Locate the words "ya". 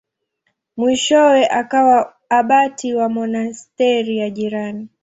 4.17-4.29